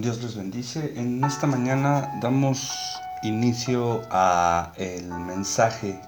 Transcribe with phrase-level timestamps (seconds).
[0.00, 0.92] Dios les bendice.
[0.96, 2.70] En esta mañana damos
[3.24, 6.00] inicio a el mensaje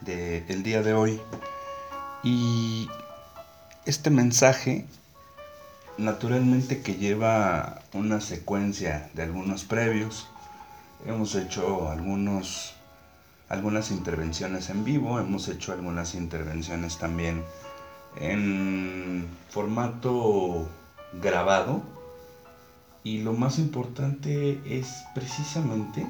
[0.00, 1.20] del día de hoy.
[2.22, 2.88] Y
[3.84, 4.86] este mensaje
[5.98, 10.26] naturalmente que lleva una secuencia de algunos previos.
[11.04, 12.74] Hemos hecho algunos
[13.50, 17.44] algunas intervenciones en vivo, hemos hecho algunas intervenciones también
[18.16, 20.68] en formato
[21.20, 21.97] grabado
[23.04, 26.06] y lo más importante es precisamente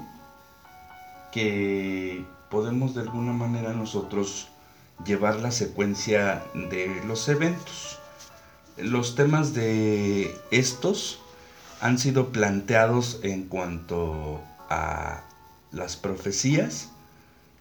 [1.32, 4.48] que podemos de alguna manera nosotros
[5.04, 7.98] llevar la secuencia de los eventos.
[8.76, 11.20] Los temas de estos
[11.80, 15.22] han sido planteados en cuanto a
[15.70, 16.90] las profecías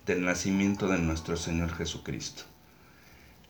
[0.05, 2.43] del nacimiento de nuestro Señor Jesucristo.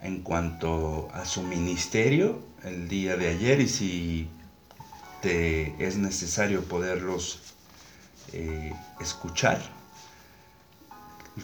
[0.02, 4.28] En cuanto a su ministerio, el día de ayer, y si
[5.23, 7.40] es necesario poderlos
[8.34, 9.62] eh, escuchar,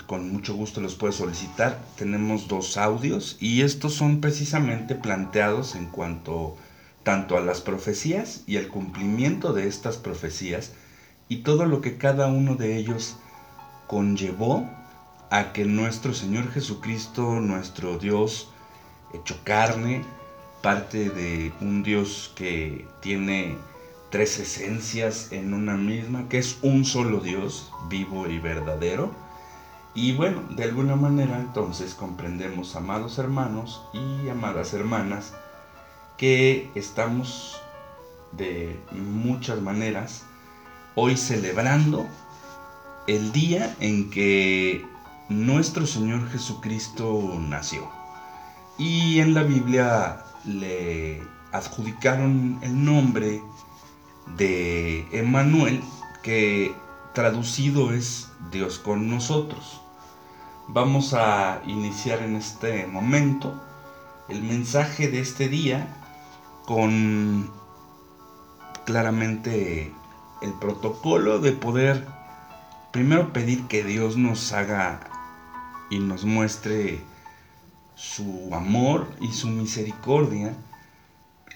[0.08, 1.80] con mucho gusto los puedes solicitar.
[1.98, 6.58] Tenemos dos audios y estos son precisamente planteados en cuanto
[7.04, 10.72] tanto a las profecías y el cumplimiento de estas profecías
[11.28, 13.18] y todo lo que cada uno de ellos
[13.88, 14.70] conllevó
[15.30, 18.50] a que nuestro Señor Jesucristo, nuestro Dios
[19.14, 20.04] hecho carne,
[20.64, 23.58] parte de un Dios que tiene
[24.10, 29.12] tres esencias en una misma, que es un solo Dios, vivo y verdadero.
[29.94, 35.34] Y bueno, de alguna manera entonces comprendemos, amados hermanos y amadas hermanas,
[36.18, 37.62] que estamos
[38.32, 40.24] de muchas maneras
[40.96, 42.08] hoy celebrando
[43.08, 44.86] el día en que
[45.28, 47.90] nuestro Señor Jesucristo nació.
[48.78, 51.22] Y en la Biblia le
[51.52, 53.42] adjudicaron el nombre
[54.38, 55.82] de Emmanuel,
[56.22, 56.74] que
[57.14, 59.82] traducido es Dios con nosotros.
[60.68, 63.62] Vamos a iniciar en este momento
[64.30, 65.88] el mensaje de este día
[66.66, 67.52] con
[68.86, 69.94] claramente
[70.42, 72.08] el protocolo de poder
[72.92, 75.00] primero pedir que Dios nos haga
[75.90, 77.04] y nos muestre
[77.96, 80.56] su amor y su misericordia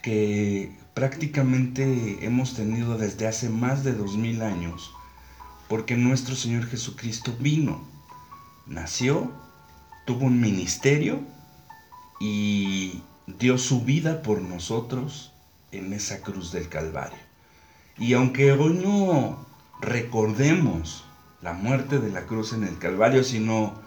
[0.03, 4.93] que prácticamente hemos tenido desde hace más de dos mil años,
[5.67, 7.81] porque nuestro Señor Jesucristo vino,
[8.65, 9.31] nació,
[10.05, 11.19] tuvo un ministerio
[12.19, 15.33] y dio su vida por nosotros
[15.71, 17.19] en esa cruz del Calvario.
[17.97, 19.45] Y aunque hoy no
[19.81, 21.03] recordemos
[21.41, 23.86] la muerte de la cruz en el Calvario, sino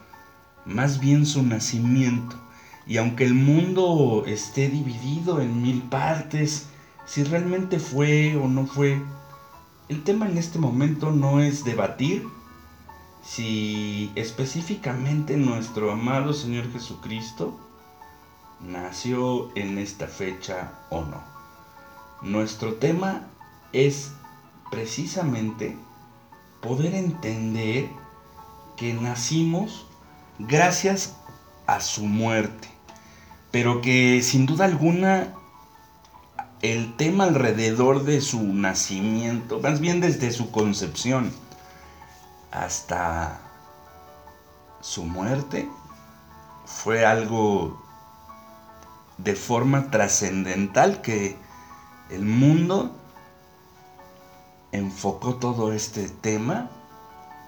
[0.64, 2.36] más bien su nacimiento.
[2.86, 6.66] Y aunque el mundo esté dividido en mil partes,
[7.06, 9.02] si realmente fue o no fue,
[9.88, 12.26] el tema en este momento no es debatir
[13.22, 17.58] si específicamente nuestro amado Señor Jesucristo
[18.60, 21.22] nació en esta fecha o no.
[22.22, 23.26] Nuestro tema
[23.72, 24.12] es
[24.70, 25.76] precisamente
[26.60, 27.88] poder entender
[28.76, 29.86] que nacimos
[30.46, 31.14] gracias
[31.66, 32.68] a su muerte.
[33.50, 35.34] Pero que sin duda alguna
[36.62, 41.32] el tema alrededor de su nacimiento, más bien desde su concepción
[42.50, 43.40] hasta
[44.80, 45.68] su muerte,
[46.64, 47.82] fue algo
[49.18, 51.36] de forma trascendental que
[52.10, 52.94] el mundo
[54.72, 56.70] enfocó todo este tema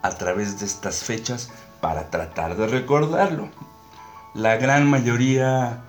[0.02, 1.50] a través de estas fechas
[1.82, 3.48] para tratar de recordarlo.
[4.34, 5.82] La gran mayoría,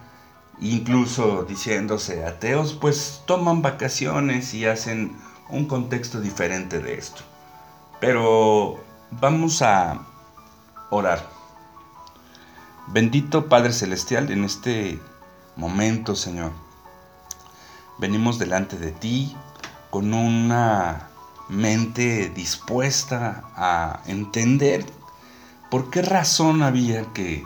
[0.59, 5.16] incluso diciéndose ateos, pues toman vacaciones y hacen
[5.50, 7.22] un contexto diferente de esto.
[8.01, 10.01] Pero vamos a
[10.90, 11.25] orar.
[12.88, 15.00] Bendito Padre Celestial, en este
[15.56, 16.51] momento, Señor,
[18.00, 19.38] venimos delante de ti
[19.92, 21.10] con una
[21.50, 24.86] mente dispuesta a entender
[25.74, 27.44] ¿Por qué razón había que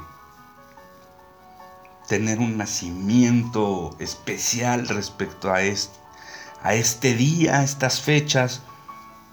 [2.09, 8.63] tener un nacimiento especial respecto a este, día, a estas fechas,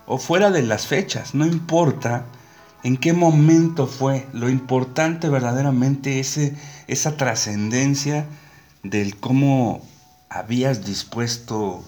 [0.07, 1.35] o fuera de las fechas?
[1.35, 2.27] No importa
[2.85, 6.39] en qué momento fue, lo importante verdaderamente es
[6.87, 8.27] esa trascendencia
[8.85, 9.83] del cómo
[10.31, 11.83] habías dispuesto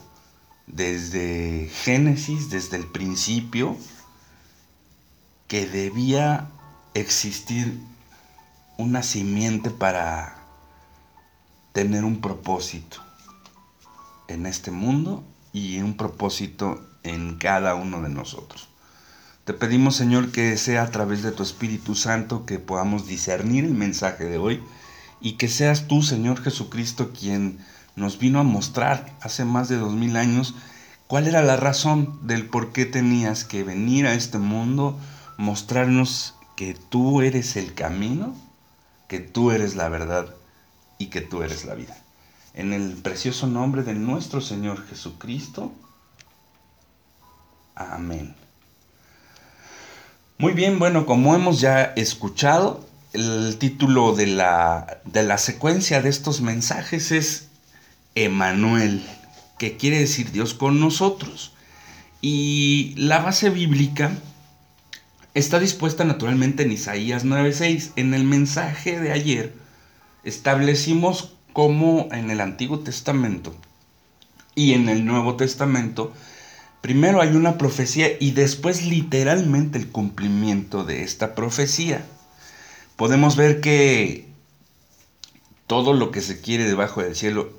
[0.67, 3.77] desde Génesis, desde el principio,
[5.47, 6.51] que debía
[7.01, 7.79] existir
[8.79, 10.37] una simiente para
[11.73, 13.03] tener un propósito
[14.29, 15.23] en este mundo
[15.53, 18.69] y un propósito en cada uno de nosotros.
[19.45, 23.75] Te pedimos, Señor, que sea a través de tu Espíritu Santo que podamos discernir el
[23.75, 24.63] mensaje de hoy
[25.21, 27.59] y que seas tú, Señor Jesucristo, quien
[27.95, 30.55] nos vino a mostrar hace más de dos mil años
[31.07, 34.99] cuál era la razón del por qué tenías que venir a este mundo,
[35.37, 38.35] mostrarnos que tú eres el camino,
[39.09, 40.35] que tú eres la verdad
[40.99, 41.97] y que tú eres la vida.
[42.55, 45.73] En el precioso nombre de nuestro Señor Jesucristo.
[47.75, 48.35] Amén.
[50.39, 56.09] Muy bien, bueno, como hemos ya escuchado, el título de la, de la secuencia de
[56.09, 57.49] estos mensajes es
[58.15, 59.07] Emanuel,
[59.59, 61.53] que quiere decir Dios con nosotros.
[62.23, 64.13] Y la base bíblica
[65.39, 67.93] está dispuesta naturalmente en Isaías 9:6.
[67.97, 69.55] En el mensaje de ayer
[70.25, 73.55] establecimos cómo en el Antiguo Testamento
[74.55, 76.13] y en el Nuevo Testamento
[76.87, 82.07] Primero hay una profecía y después literalmente el cumplimiento de esta profecía.
[82.95, 84.29] Podemos ver que
[85.67, 87.51] todo lo que se quiere debajo del cielo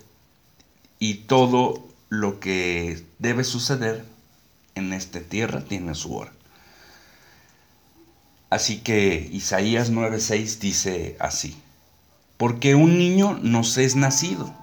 [0.98, 4.06] y todo lo que debe suceder
[4.76, 6.32] en esta tierra tiene su hora.
[8.50, 11.62] Así que Isaías 9:6 dice así,
[12.38, 14.54] porque un niño nos es nacido,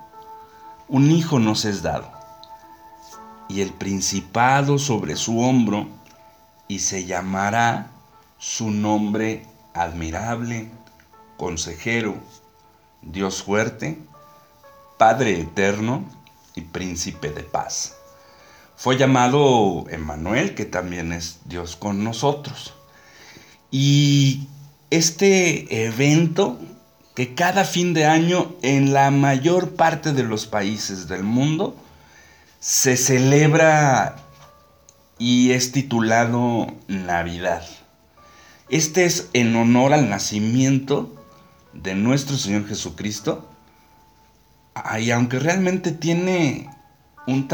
[0.88, 2.14] un hijo nos es dado
[3.48, 5.88] y el principado sobre su hombro,
[6.66, 7.90] y se llamará
[8.38, 10.70] su nombre admirable,
[11.36, 12.16] consejero,
[13.02, 13.98] Dios fuerte,
[14.96, 16.04] Padre eterno
[16.54, 17.96] y príncipe de paz.
[18.76, 22.74] Fue llamado Emmanuel, que también es Dios con nosotros.
[23.76, 24.46] Y
[24.90, 26.60] este evento
[27.16, 31.76] que cada fin de año en la mayor parte de los países del mundo
[32.60, 34.14] se celebra
[35.18, 37.64] y es titulado Navidad.
[38.68, 41.12] Este es en honor al nacimiento
[41.72, 43.50] de nuestro Señor Jesucristo.
[45.00, 46.70] Y aunque realmente tiene
[47.26, 47.48] un,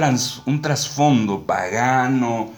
[0.44, 2.50] un trasfondo pagano,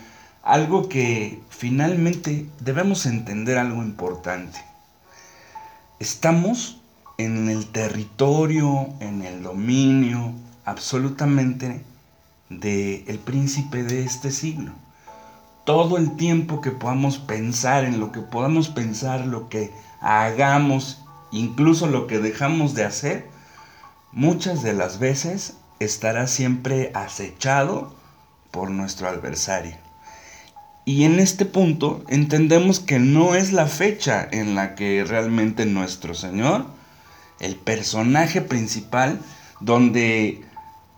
[0.43, 4.59] algo que finalmente debemos entender algo importante.
[6.00, 6.81] Estamos
[7.19, 10.32] en el territorio, en el dominio
[10.64, 11.85] absolutamente
[12.49, 14.73] de el príncipe de este siglo.
[15.64, 19.70] Todo el tiempo que podamos pensar en lo que podamos pensar, lo que
[20.00, 21.00] hagamos,
[21.31, 23.31] incluso lo que dejamos de hacer,
[24.11, 27.94] muchas de las veces estará siempre acechado
[28.50, 29.81] por nuestro adversario.
[30.84, 36.14] Y en este punto entendemos que no es la fecha en la que realmente nuestro
[36.14, 36.67] Señor,
[37.38, 39.20] el personaje principal,
[39.61, 40.43] donde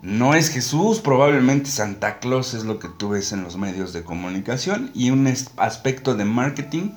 [0.00, 4.04] no es Jesús, probablemente Santa Claus es lo que tú ves en los medios de
[4.04, 5.26] comunicación y un
[5.56, 6.90] aspecto de marketing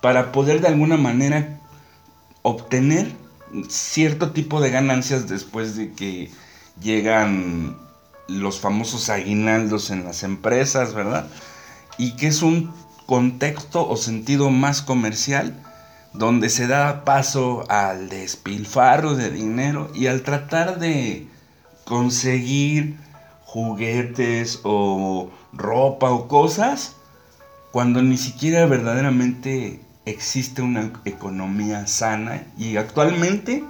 [0.00, 1.60] para poder de alguna manera
[2.42, 3.12] obtener
[3.68, 6.30] cierto tipo de ganancias después de que
[6.80, 7.76] llegan
[8.28, 11.28] los famosos aguinaldos en las empresas, ¿verdad?
[12.00, 12.72] Y que es un
[13.04, 15.54] contexto o sentido más comercial
[16.14, 21.28] donde se da paso al despilfarro de dinero y al tratar de
[21.84, 22.96] conseguir
[23.44, 26.96] juguetes o ropa o cosas
[27.70, 32.46] cuando ni siquiera verdaderamente existe una economía sana.
[32.56, 33.62] Y actualmente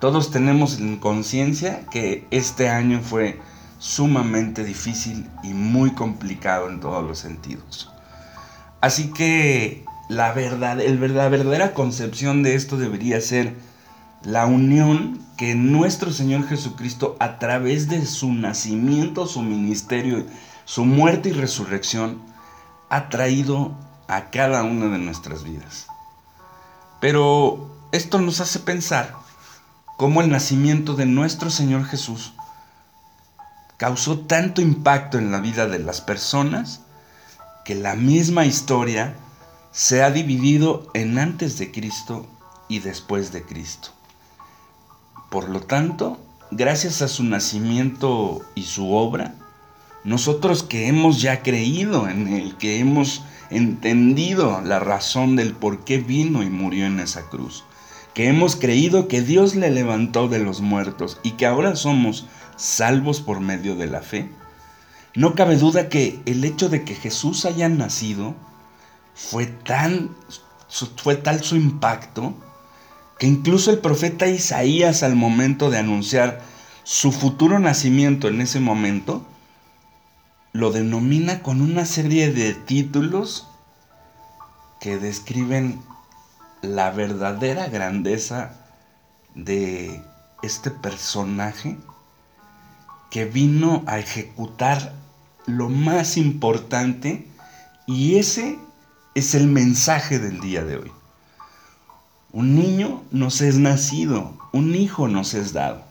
[0.00, 3.38] todos tenemos en conciencia que este año fue
[3.86, 7.88] sumamente difícil y muy complicado en todos los sentidos.
[8.80, 13.54] Así que la verdad, el, verdadera concepción de esto debería ser
[14.24, 20.26] la unión que nuestro Señor Jesucristo a través de su nacimiento, su ministerio,
[20.64, 22.20] su muerte y resurrección
[22.90, 23.72] ha traído
[24.08, 25.86] a cada una de nuestras vidas.
[27.00, 29.14] Pero esto nos hace pensar
[29.96, 32.32] cómo el nacimiento de nuestro Señor Jesús
[33.76, 36.80] causó tanto impacto en la vida de las personas
[37.64, 39.14] que la misma historia
[39.72, 42.26] se ha dividido en antes de Cristo
[42.68, 43.90] y después de Cristo.
[45.30, 46.18] Por lo tanto,
[46.50, 49.34] gracias a su nacimiento y su obra,
[50.04, 55.98] nosotros que hemos ya creído en Él, que hemos entendido la razón del por qué
[55.98, 57.64] vino y murió en esa cruz,
[58.14, 63.20] que hemos creído que Dios le levantó de los muertos y que ahora somos salvos
[63.20, 64.30] por medio de la fe,
[65.14, 68.34] no cabe duda que el hecho de que Jesús haya nacido
[69.14, 70.10] fue tan
[70.96, 72.34] fue tal su impacto
[73.18, 76.42] que incluso el profeta Isaías al momento de anunciar
[76.84, 79.26] su futuro nacimiento en ese momento,
[80.52, 83.48] lo denomina con una serie de títulos
[84.80, 85.80] que describen
[86.62, 88.54] la verdadera grandeza
[89.34, 90.02] de
[90.42, 91.78] este personaje
[93.10, 94.94] que vino a ejecutar
[95.46, 97.26] lo más importante
[97.86, 98.58] y ese
[99.14, 100.92] es el mensaje del día de hoy.
[102.32, 105.84] Un niño nos es nacido, un hijo nos es dado.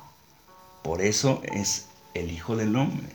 [0.83, 3.07] Por eso es el Hijo del Hombre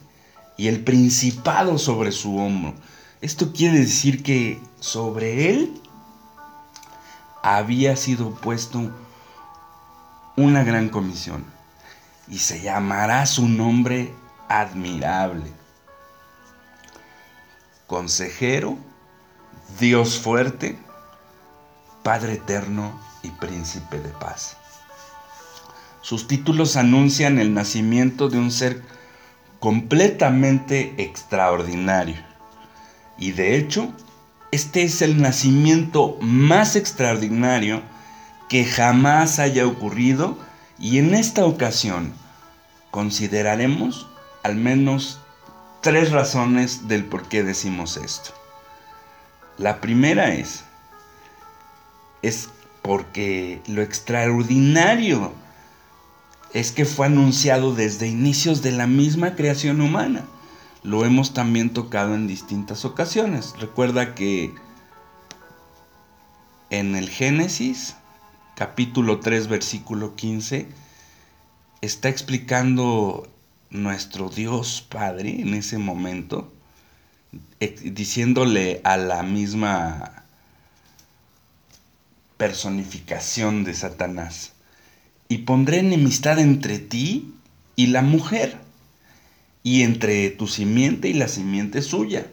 [0.57, 2.73] y el principado sobre su hombro.
[3.21, 5.81] Esto quiere decir que sobre él
[7.43, 8.91] había sido puesto
[10.35, 11.45] una gran comisión
[12.31, 14.13] y se llamará su nombre
[14.47, 15.51] admirable.
[17.85, 18.77] Consejero,
[19.79, 20.79] Dios fuerte,
[22.03, 24.57] Padre eterno y príncipe de paz.
[26.01, 28.81] Sus títulos anuncian el nacimiento de un ser
[29.59, 32.15] completamente extraordinario.
[33.17, 33.93] Y de hecho,
[34.51, 37.83] este es el nacimiento más extraordinario
[38.49, 40.37] que jamás haya ocurrido
[40.79, 42.20] y en esta ocasión
[42.91, 44.07] consideraremos
[44.43, 45.19] al menos
[45.81, 48.31] tres razones del por qué decimos esto.
[49.57, 50.63] La primera es,
[52.21, 52.49] es
[52.81, 55.33] porque lo extraordinario
[56.53, 60.25] es que fue anunciado desde inicios de la misma creación humana.
[60.83, 63.53] Lo hemos también tocado en distintas ocasiones.
[63.59, 64.53] Recuerda que
[66.69, 67.95] en el Génesis,
[68.55, 70.69] capítulo 3, versículo 15,
[71.81, 73.27] está explicando
[73.71, 76.53] nuestro Dios Padre en ese momento,
[77.83, 80.23] diciéndole a la misma
[82.37, 84.53] personificación de Satanás,
[85.27, 87.33] y pondré enemistad entre ti
[87.75, 88.59] y la mujer,
[89.63, 92.27] y entre tu simiente y la simiente suya.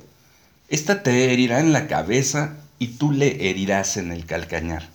[0.68, 4.88] Esta te herirá en la cabeza y tú le herirás en el calcañar.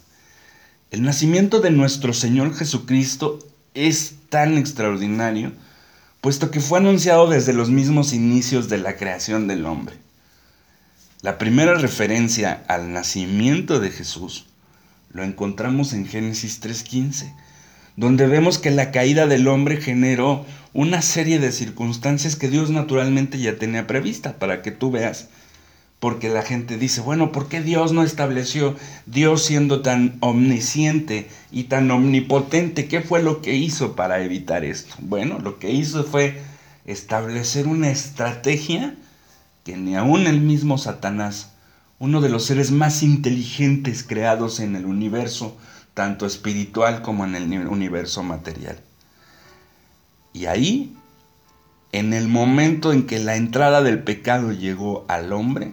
[0.91, 3.39] El nacimiento de nuestro Señor Jesucristo
[3.73, 5.51] es tan extraordinario,
[6.21, 9.95] puesto que fue anunciado desde los mismos inicios de la creación del hombre.
[11.21, 14.45] La primera referencia al nacimiento de Jesús
[15.11, 17.33] lo encontramos en Génesis 3.15,
[17.95, 23.39] donde vemos que la caída del hombre generó una serie de circunstancias que Dios naturalmente
[23.39, 25.29] ya tenía prevista, para que tú veas
[26.03, 31.63] porque la gente dice, bueno, ¿por qué Dios no estableció, Dios siendo tan omnisciente y
[31.63, 34.93] tan omnipotente, qué fue lo que hizo para evitar esto?
[34.99, 36.41] Bueno, lo que hizo fue
[36.83, 38.97] establecer una estrategia
[39.63, 41.53] que ni aún el mismo Satanás,
[41.99, 45.55] uno de los seres más inteligentes creados en el universo,
[45.93, 48.77] tanto espiritual como en el universo material.
[50.33, 50.97] Y ahí,
[51.93, 55.71] en el momento en que la entrada del pecado llegó al hombre,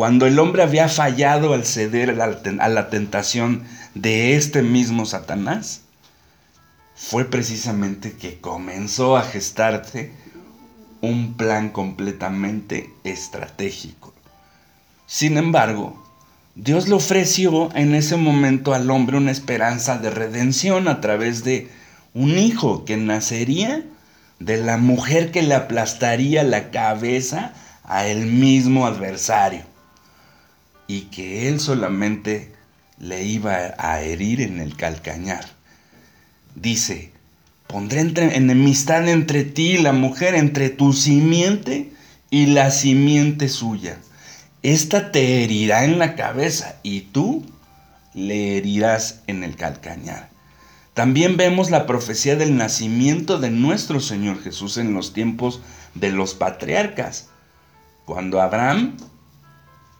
[0.00, 3.64] cuando el hombre había fallado al ceder a la tentación
[3.94, 5.82] de este mismo Satanás,
[6.94, 10.10] fue precisamente que comenzó a gestarse
[11.02, 14.14] un plan completamente estratégico.
[15.04, 16.02] Sin embargo,
[16.54, 21.68] Dios le ofreció en ese momento al hombre una esperanza de redención a través de
[22.14, 23.84] un hijo que nacería
[24.38, 27.52] de la mujer que le aplastaría la cabeza
[27.84, 29.68] a el mismo adversario
[30.90, 32.50] y que él solamente
[32.98, 35.46] le iba a herir en el calcañar.
[36.56, 37.12] Dice,
[37.68, 41.92] pondré enemistad entre ti y la mujer, entre tu simiente
[42.28, 43.98] y la simiente suya.
[44.64, 47.46] Esta te herirá en la cabeza y tú
[48.12, 50.28] le herirás en el calcañar.
[50.92, 55.60] También vemos la profecía del nacimiento de nuestro Señor Jesús en los tiempos
[55.94, 57.28] de los patriarcas,
[58.06, 58.96] cuando Abraham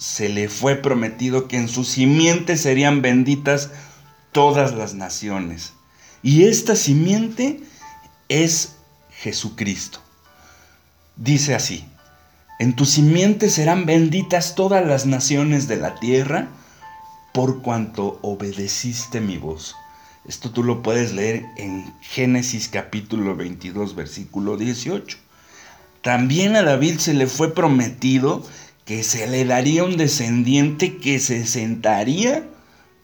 [0.00, 3.70] se le fue prometido que en su simiente serían benditas
[4.32, 5.74] todas las naciones.
[6.22, 7.60] Y esta simiente
[8.30, 8.76] es
[9.10, 10.00] Jesucristo.
[11.16, 11.84] Dice así,
[12.58, 16.48] en tu simiente serán benditas todas las naciones de la tierra
[17.34, 19.76] por cuanto obedeciste mi voz.
[20.26, 25.18] Esto tú lo puedes leer en Génesis capítulo 22 versículo 18.
[26.00, 28.42] También a David se le fue prometido
[28.90, 32.48] que se le daría un descendiente que se sentaría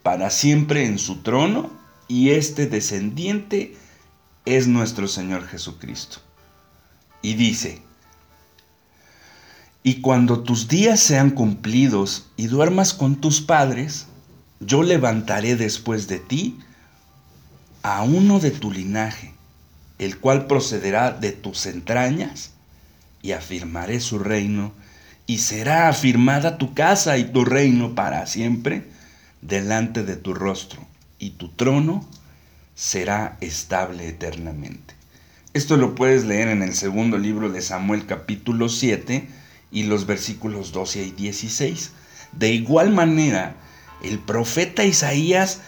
[0.02, 1.70] para siempre en su trono
[2.08, 3.76] y este descendiente
[4.46, 6.18] es nuestro Señor Jesucristo.
[7.22, 7.82] Y dice,
[9.84, 14.08] y cuando tus días sean cumplidos y duermas con tus padres,
[14.58, 16.58] yo levantaré después de ti
[17.84, 19.34] a uno de tu linaje,
[20.00, 22.54] el cual procederá de tus entrañas
[23.22, 24.72] y afirmaré su reino,
[25.26, 28.84] y será afirmada tu casa y tu reino para siempre
[29.42, 30.80] delante de tu rostro,
[31.18, 32.06] y tu trono
[32.74, 34.94] será estable eternamente.
[35.54, 39.26] Esto lo puedes leer en el segundo libro de Samuel capítulo 7
[39.72, 41.92] y los versículos 12 y 16.
[42.32, 43.56] De igual manera,
[44.02, 45.60] el profeta Isaías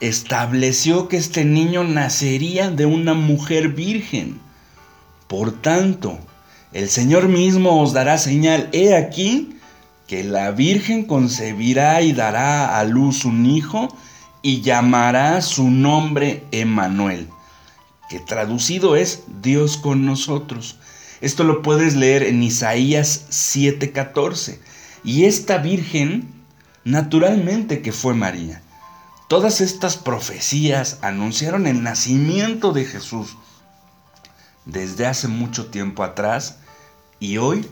[0.00, 4.38] estableció que este niño nacería de una mujer virgen.
[5.26, 6.18] Por tanto,
[6.76, 8.68] el Señor mismo os dará señal.
[8.72, 9.56] He aquí
[10.06, 13.88] que la Virgen concebirá y dará a luz un hijo
[14.42, 17.30] y llamará su nombre Emanuel,
[18.10, 20.76] que traducido es Dios con nosotros.
[21.22, 24.60] Esto lo puedes leer en Isaías 7:14.
[25.02, 26.28] Y esta Virgen,
[26.84, 28.60] naturalmente que fue María.
[29.28, 33.38] Todas estas profecías anunciaron el nacimiento de Jesús
[34.66, 36.58] desde hace mucho tiempo atrás
[37.20, 37.66] y hoy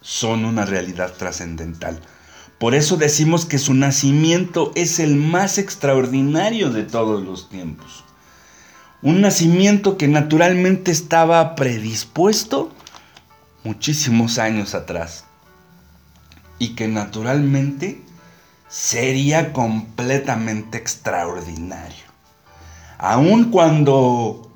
[0.00, 2.00] son una realidad trascendental.
[2.58, 8.04] Por eso decimos que su nacimiento es el más extraordinario de todos los tiempos.
[9.02, 12.72] Un nacimiento que naturalmente estaba predispuesto
[13.64, 15.24] muchísimos años atrás
[16.58, 18.00] y que naturalmente
[18.68, 22.04] sería completamente extraordinario.
[22.98, 24.51] Aun cuando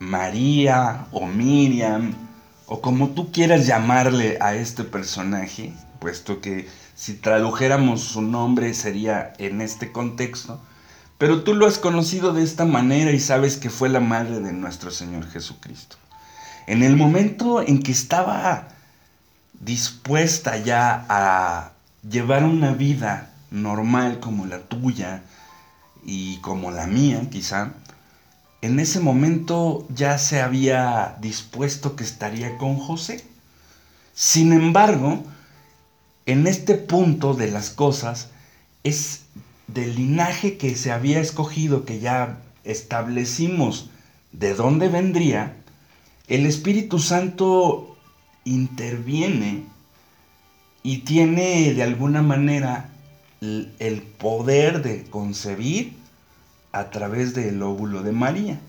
[0.00, 2.14] María o Miriam
[2.66, 9.34] o como tú quieras llamarle a este personaje, puesto que si tradujéramos su nombre sería
[9.38, 10.58] en este contexto,
[11.18, 14.52] pero tú lo has conocido de esta manera y sabes que fue la madre de
[14.52, 15.96] nuestro Señor Jesucristo.
[16.66, 18.68] En el momento en que estaba
[19.60, 21.72] dispuesta ya a
[22.08, 25.22] llevar una vida normal como la tuya
[26.06, 27.72] y como la mía quizá,
[28.62, 33.24] en ese momento ya se había dispuesto que estaría con José.
[34.14, 35.24] Sin embargo,
[36.26, 38.30] en este punto de las cosas
[38.84, 39.22] es
[39.66, 43.88] del linaje que se había escogido, que ya establecimos
[44.32, 45.56] de dónde vendría,
[46.28, 47.96] el Espíritu Santo
[48.44, 49.64] interviene
[50.82, 52.90] y tiene de alguna manera
[53.40, 55.99] el poder de concebir
[56.72, 58.60] a través del óvulo de María,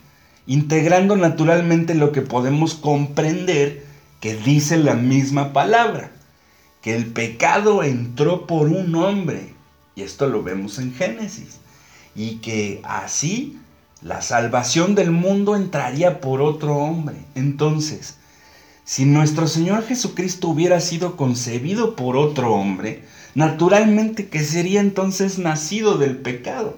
[0.47, 3.85] integrando naturalmente lo que podemos comprender
[4.19, 6.11] que dice la misma palabra,
[6.81, 9.53] que el pecado entró por un hombre,
[9.95, 11.59] y esto lo vemos en Génesis,
[12.15, 13.59] y que así
[14.01, 17.17] la salvación del mundo entraría por otro hombre.
[17.35, 18.17] Entonces,
[18.83, 23.03] si nuestro Señor Jesucristo hubiera sido concebido por otro hombre,
[23.35, 26.77] naturalmente que sería entonces nacido del pecado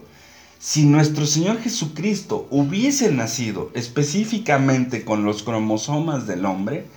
[0.64, 6.88] si nuestro Señor Jesucristo hubiese nacido específicamente con los cromosomas del hombre,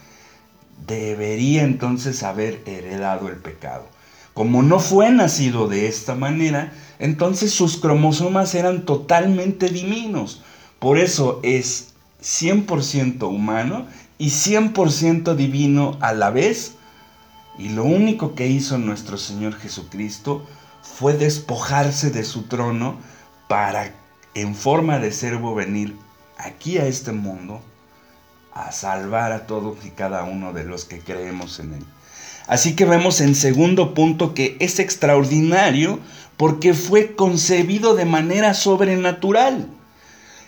[0.86, 3.88] debería entonces haber heredado el pecado.
[4.34, 10.42] Como no fue nacido de esta manera, entonces sus cromosomas eran totalmente divinos.
[10.78, 16.74] Por eso es 100% humano y 100% divino a la vez.
[17.58, 20.46] Y lo único que hizo nuestro Señor Jesucristo
[20.82, 23.15] fue despojarse de su trono
[23.48, 23.92] para
[24.34, 25.96] en forma de servo venir
[26.38, 27.60] aquí a este mundo
[28.52, 31.84] a salvar a todos y cada uno de los que creemos en él.
[32.46, 35.98] Así que vemos en segundo punto que es extraordinario
[36.36, 39.68] porque fue concebido de manera sobrenatural.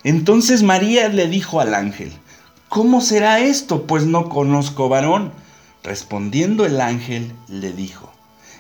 [0.05, 2.13] Entonces María le dijo al ángel,
[2.69, 3.87] ¿cómo será esto?
[3.87, 5.33] Pues no conozco varón.
[5.83, 8.08] Respondiendo el ángel le dijo,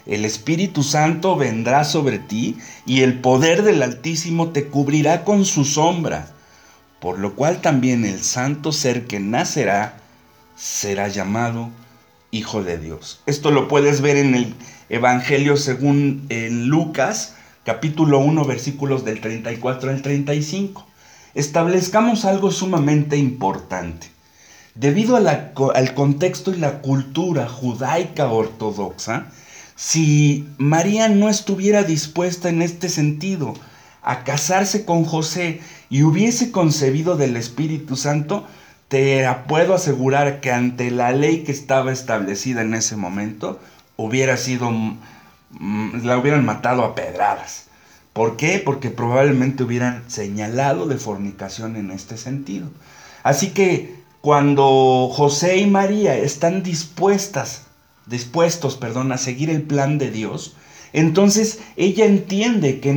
[0.08, 5.66] el Espíritu Santo vendrá sobre ti y el poder del Altísimo te cubrirá con su
[5.66, 6.30] sombra,
[6.98, 10.00] por lo cual también el santo ser que nacerá
[10.56, 11.68] será llamado
[12.30, 13.20] Hijo de Dios.
[13.26, 14.54] Esto lo puedes ver en el
[14.88, 20.86] Evangelio según en Lucas, capítulo 1, versículos del 34 al 35.
[21.34, 24.08] Establezcamos algo sumamente importante.
[24.74, 29.26] Debido al contexto y la cultura judaica ortodoxa,
[29.78, 33.54] si María no estuviera dispuesta en este sentido
[34.02, 38.44] a casarse con José y hubiese concebido del Espíritu Santo,
[38.88, 43.60] te puedo asegurar que ante la ley que estaba establecida en ese momento,
[43.96, 44.68] hubiera sido,
[46.02, 47.66] la hubieran matado a pedradas.
[48.12, 48.58] ¿Por qué?
[48.58, 52.68] Porque probablemente hubieran señalado de fornicación en este sentido.
[53.22, 57.67] Así que cuando José y María están dispuestas
[58.08, 60.56] dispuestos, perdón, a seguir el plan de Dios,
[60.92, 62.90] entonces ella entiende que,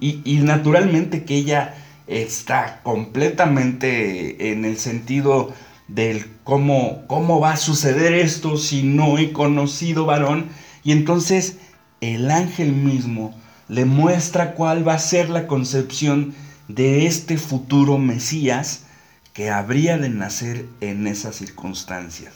[0.00, 1.74] y, naturalmente que ella
[2.06, 5.52] está completamente en el sentido
[5.88, 10.48] del cómo, cómo va a suceder esto si no he conocido varón.
[10.84, 11.56] Y entonces
[12.00, 13.34] el ángel mismo
[13.68, 16.34] le muestra cuál va a ser la concepción
[16.68, 18.84] de este futuro Mesías
[19.32, 22.34] que habría de nacer en esas circunstancias.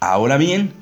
[0.00, 0.72] Ahora bien,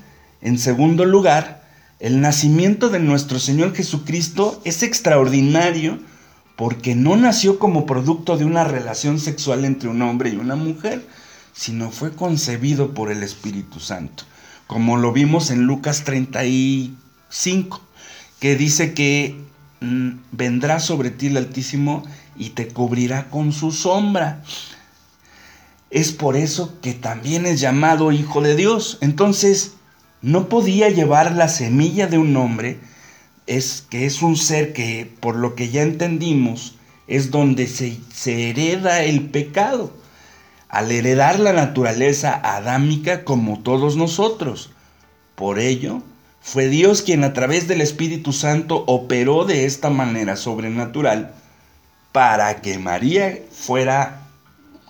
[0.44, 1.64] en segundo lugar,
[2.00, 5.98] el nacimiento de nuestro Señor Jesucristo es extraordinario
[6.54, 11.04] porque no nació como producto de una relación sexual entre un hombre y una mujer,
[11.54, 14.24] sino fue concebido por el Espíritu Santo,
[14.66, 17.80] como lo vimos en Lucas 35,
[18.38, 19.40] que dice que
[19.80, 22.04] mm, vendrá sobre ti el Altísimo
[22.36, 24.42] y te cubrirá con su sombra.
[25.88, 28.98] Es por eso que también es llamado Hijo de Dios.
[29.00, 29.72] Entonces,
[30.24, 32.78] no podía llevar la semilla de un hombre,
[33.46, 39.02] es que es un ser que, por lo que ya entendimos, es donde se, hereda
[39.02, 39.92] el pecado
[40.70, 44.70] al heredar la naturaleza adámica como todos nosotros.
[45.34, 46.02] Por ello,
[46.40, 51.34] fue Dios quien a través del Espíritu Santo operó de esta manera sobrenatural
[52.12, 54.22] para que María fuera,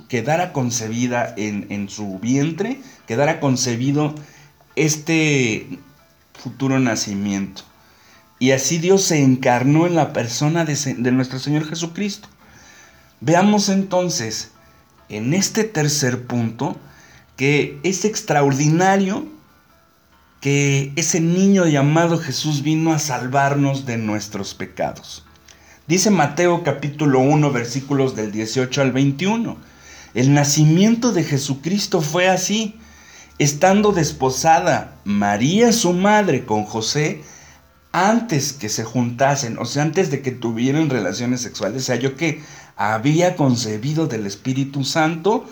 [0.09, 4.15] quedara concebida en, en su vientre, quedara concebido
[4.77, 5.79] este
[6.33, 7.63] futuro nacimiento.
[8.39, 12.29] Y así Dios se encarnó en la persona de, de nuestro Señor Jesucristo.
[13.21, 14.51] Veamos entonces
[15.09, 16.77] en este tercer punto
[17.37, 19.27] que es extraordinario
[20.41, 25.25] que ese niño llamado Jesús vino a salvarnos de nuestros pecados.
[25.87, 29.57] Dice Mateo capítulo 1 versículos del 18 al 21.
[30.15, 32.79] El nacimiento de Jesucristo fue así.
[33.39, 37.23] Estando desposada María su madre con José,
[37.91, 42.17] antes que se juntasen, o sea, antes de que tuvieran relaciones sexuales, o sea, yo
[42.17, 42.43] que
[42.77, 45.47] había concebido del Espíritu Santo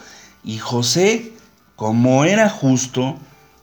[0.45, 1.33] y José,
[1.77, 3.17] como era justo,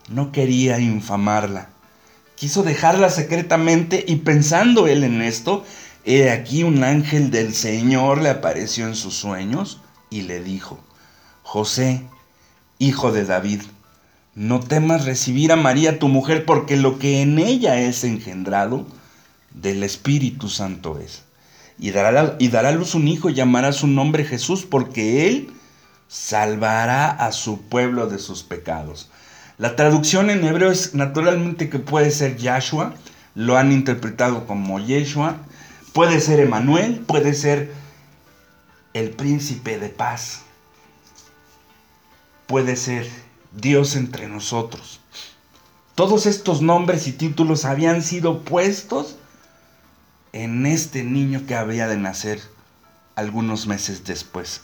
[0.10, 1.70] no quería infamarla.
[2.36, 5.66] Quiso dejarla secretamente y pensando él en esto,
[6.06, 10.80] he aquí un ángel del Señor le apareció en sus sueños y le dijo,
[11.44, 12.06] José,
[12.78, 13.62] hijo de David,
[14.36, 18.86] no temas recibir a María tu mujer porque lo que en ella es engendrado
[19.54, 21.24] del Espíritu Santo es.
[21.78, 25.50] Y dará, y dará luz un hijo y llamará su nombre Jesús, porque él
[26.08, 29.10] salvará a su pueblo de sus pecados.
[29.58, 32.94] La traducción en hebreo es naturalmente que puede ser Yahshua,
[33.36, 35.38] lo han interpretado como Yeshua,
[35.94, 37.72] puede ser Emanuel, puede ser
[38.94, 40.42] el príncipe de paz,
[42.48, 43.08] puede ser
[43.52, 45.00] Dios entre nosotros.
[45.96, 49.18] Todos estos nombres y títulos habían sido puestos
[50.32, 52.40] en este niño que había de nacer
[53.16, 54.62] algunos meses después.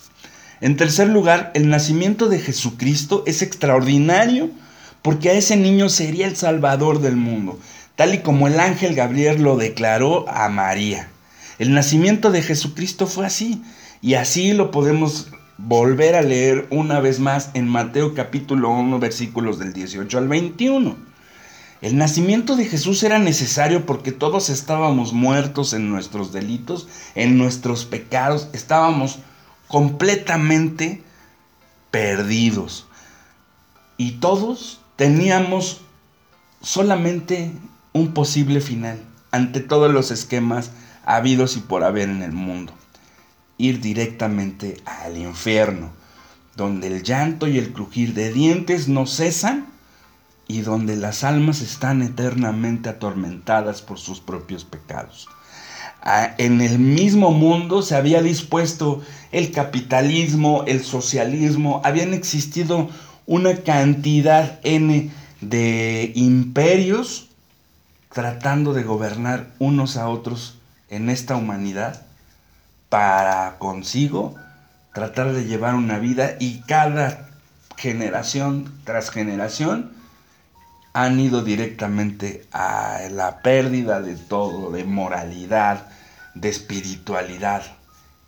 [0.61, 4.49] En tercer lugar, el nacimiento de Jesucristo es extraordinario
[5.01, 7.59] porque a ese niño sería el Salvador del mundo,
[7.95, 11.09] tal y como el ángel Gabriel lo declaró a María.
[11.59, 13.61] El nacimiento de Jesucristo fue así,
[14.01, 19.59] y así lo podemos volver a leer una vez más en Mateo capítulo 1 versículos
[19.59, 20.95] del 18 al 21.
[21.81, 27.85] El nacimiento de Jesús era necesario porque todos estábamos muertos en nuestros delitos, en nuestros
[27.85, 29.19] pecados, estábamos
[29.67, 31.03] completamente
[31.91, 32.87] perdidos.
[33.97, 35.81] Y todos teníamos
[36.61, 37.51] solamente
[37.93, 38.99] un posible final
[39.31, 40.71] ante todos los esquemas
[41.05, 42.73] habidos y por haber en el mundo.
[43.57, 45.91] Ir directamente al infierno,
[46.55, 49.67] donde el llanto y el crujir de dientes no cesan
[50.47, 55.27] y donde las almas están eternamente atormentadas por sus propios pecados.
[56.01, 62.89] Ah, en el mismo mundo se había dispuesto el capitalismo, el socialismo, habían existido
[63.25, 65.09] una cantidad N
[65.41, 67.29] de imperios
[68.13, 72.04] tratando de gobernar unos a otros en esta humanidad
[72.95, 74.35] para consigo
[74.93, 77.27] tratar de llevar una vida y cada
[77.75, 79.91] generación tras generación
[80.93, 85.89] han ido directamente a la pérdida de todo, de moralidad,
[86.35, 87.63] de espiritualidad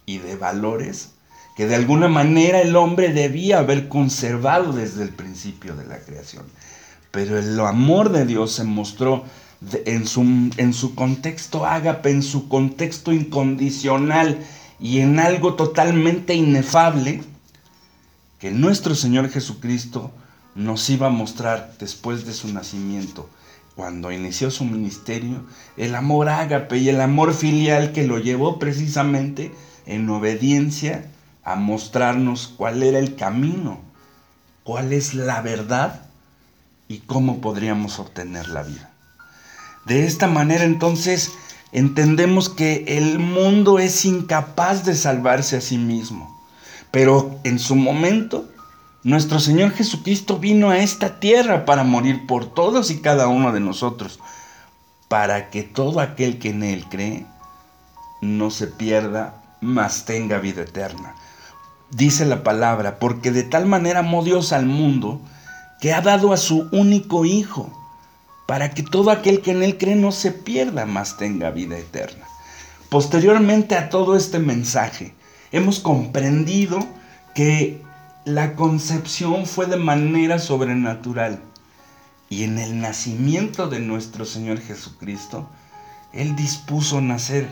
[0.06, 1.12] y de valores
[1.56, 6.44] que de alguna manera el hombre debía haber conservado desde el principio de la creación.
[7.12, 9.24] Pero el amor de Dios se mostró
[9.86, 10.22] en su,
[10.58, 14.40] en su contexto ágape, en su contexto incondicional
[14.80, 17.24] y en algo totalmente inefable,
[18.40, 20.12] que nuestro Señor Jesucristo
[20.56, 23.30] nos iba a mostrar después de su nacimiento,
[23.76, 25.46] cuando inició su ministerio,
[25.78, 29.54] el amor ágape y el amor filial que lo llevó precisamente
[29.86, 31.06] en obediencia
[31.44, 33.80] a mostrarnos cuál era el camino,
[34.64, 36.02] cuál es la verdad
[36.88, 38.92] y cómo podríamos obtener la vida.
[39.86, 41.32] De esta manera entonces
[41.72, 46.40] entendemos que el mundo es incapaz de salvarse a sí mismo,
[46.92, 48.46] pero en su momento
[49.04, 53.60] nuestro Señor Jesucristo vino a esta tierra para morir por todos y cada uno de
[53.60, 54.20] nosotros,
[55.08, 57.26] para que todo aquel que en Él cree
[58.22, 61.16] no se pierda, mas tenga vida eterna.
[61.92, 65.22] Dice la palabra, porque de tal manera amó Dios al mundo,
[65.80, 67.72] que ha dado a su único Hijo,
[68.48, 72.26] para que todo aquel que en Él cree no se pierda, mas tenga vida eterna.
[72.90, 75.14] Posteriormente a todo este mensaje,
[75.52, 76.80] hemos comprendido
[77.36, 77.82] que
[78.26, 81.42] la concepción fue de manera sobrenatural
[82.30, 85.50] y en el nacimiento de nuestro Señor Jesucristo,
[86.14, 87.48] Él dispuso nacer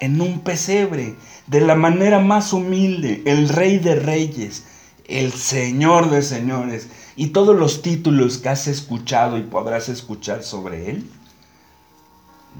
[0.00, 1.14] en un pesebre,
[1.46, 4.64] de la manera más humilde, el Rey de Reyes,
[5.06, 10.90] el Señor de Señores, y todos los títulos que has escuchado y podrás escuchar sobre
[10.90, 11.10] Él,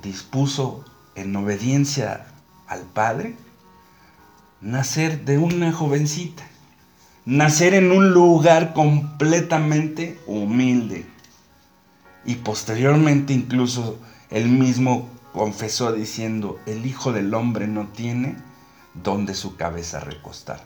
[0.03, 0.85] dispuso
[1.15, 2.27] en obediencia
[2.67, 3.37] al Padre
[4.63, 6.45] nacer de una jovencita,
[7.25, 11.05] nacer en un lugar completamente humilde.
[12.25, 13.99] Y posteriormente incluso
[14.31, 18.37] él mismo confesó diciendo, el Hijo del Hombre no tiene
[18.95, 20.65] donde su cabeza recostar.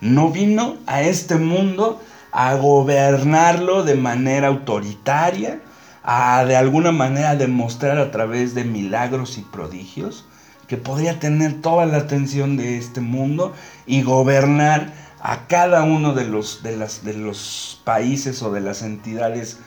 [0.00, 2.00] No vino a este mundo
[2.32, 5.60] a gobernarlo de manera autoritaria,
[6.02, 10.24] a de alguna manera demostrar a través de milagros y prodigios
[10.66, 13.52] que podría tener toda la atención de este mundo
[13.86, 18.82] y gobernar a cada uno de los, de las, de los países o de las
[18.82, 19.58] entidades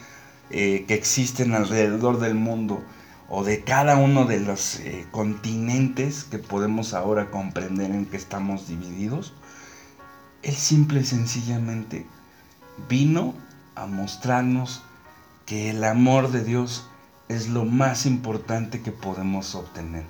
[0.50, 2.84] eh, que existen alrededor del mundo
[3.30, 8.68] o de cada uno de los eh, continentes que podemos ahora comprender en que estamos
[8.68, 9.34] divididos,
[10.44, 12.06] Él simple y sencillamente
[12.90, 13.34] vino
[13.76, 14.84] a mostrarnos
[15.46, 16.88] que el amor de Dios
[17.28, 20.04] es lo más importante que podemos obtener.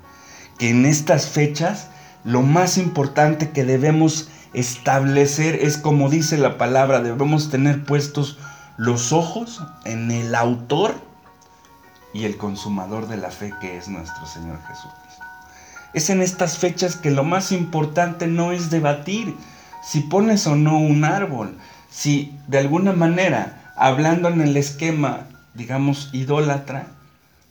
[0.58, 1.88] Que en estas fechas
[2.24, 8.38] lo más importante que debemos establecer es como dice la palabra, debemos tener puestos
[8.76, 10.94] los ojos en el autor
[12.12, 15.24] y el consumador de la fe que es nuestro Señor Jesucristo.
[15.92, 19.36] Es en estas fechas que lo más importante no es debatir
[19.82, 21.58] si pones o no un árbol,
[21.96, 26.88] si de alguna manera, hablando en el esquema, digamos, idólatra,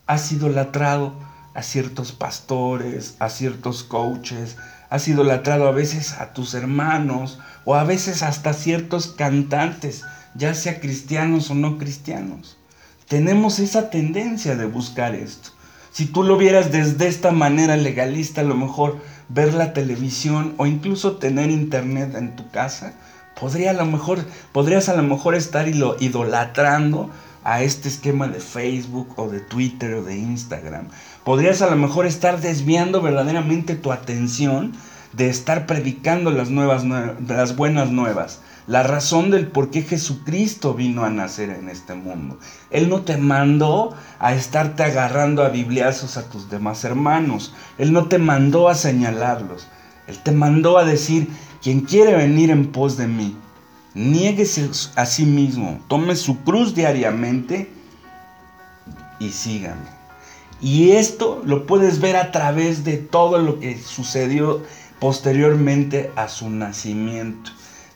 [0.05, 1.15] has idolatrado
[1.55, 4.57] a ciertos pastores, a ciertos coaches,
[4.91, 10.03] has idolatrado a veces a tus hermanos o a veces hasta ciertos cantantes,
[10.35, 12.55] ya sea cristianos o no cristianos.
[13.07, 15.49] Tenemos esa tendencia de buscar esto.
[15.91, 20.67] Si tú lo vieras desde esta manera legalista, a lo mejor ver la televisión o
[20.67, 22.93] incluso tener internet en tu casa,
[23.39, 24.19] podría a lo mejor,
[24.51, 27.09] podrías a lo mejor estar idolatrando
[27.43, 30.87] a este esquema de Facebook o de Twitter o de Instagram.
[31.23, 34.73] Podrías a lo mejor estar desviando verdaderamente tu atención
[35.13, 38.41] de estar predicando las, nuevas, las buenas nuevas.
[38.67, 42.39] La razón del por qué Jesucristo vino a nacer en este mundo.
[42.71, 47.53] Él no te mandó a estarte agarrando a bibliazos a tus demás hermanos.
[47.77, 49.67] Él no te mandó a señalarlos.
[50.07, 51.29] Él te mandó a decir,
[51.65, 53.35] quien quiere venir en pos de mí,
[53.95, 57.71] niéguese a sí mismo, tome su cruz diariamente
[59.17, 59.87] y sígame.
[60.61, 64.61] Y esto lo puedes ver a través de todo lo que sucedió
[64.99, 67.49] posteriormente a su nacimiento.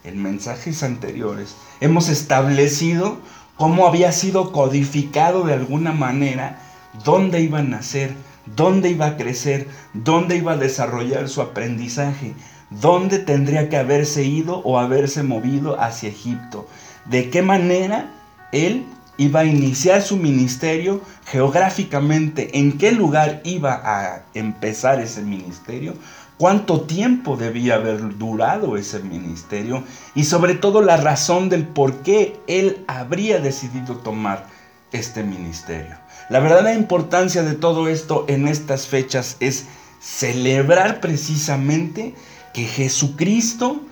[0.04, 3.20] En mensajes anteriores hemos establecido
[3.56, 6.60] cómo había sido codificado de alguna manera
[7.06, 8.16] dónde iba a nacer,
[8.56, 12.34] dónde iba a crecer, dónde iba a desarrollar su aprendizaje,
[12.70, 16.68] dónde tendría que haberse ido o haberse movido hacia Egipto,
[17.06, 18.12] de qué manera
[18.52, 18.86] él
[19.18, 25.94] iba a iniciar su ministerio geográficamente, en qué lugar iba a empezar ese ministerio,
[26.38, 29.84] cuánto tiempo debía haber durado ese ministerio
[30.16, 34.48] y sobre todo la razón del por qué él habría decidido tomar
[34.94, 35.98] este ministerio.
[36.30, 39.66] La verdadera importancia de todo esto en estas fechas es
[40.00, 42.16] celebrar precisamente
[42.54, 43.84] que Jesucristo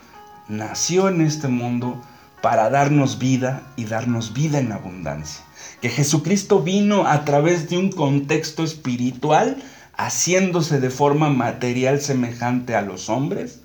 [0.47, 2.01] nació en este mundo
[2.41, 5.43] para darnos vida y darnos vida en abundancia.
[5.81, 9.57] Que Jesucristo vino a través de un contexto espiritual,
[9.95, 13.61] haciéndose de forma material semejante a los hombres,